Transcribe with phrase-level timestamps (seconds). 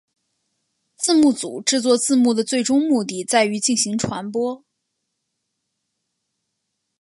[0.95, 4.65] 字幕组制作字幕的最终目的在于进行传播。